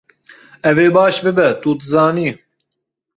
Ev 0.69 0.77
ê 0.85 0.87
baş 0.95 1.15
bibe, 1.23 1.47
tu 1.61 1.71
dizanî. 1.79 2.29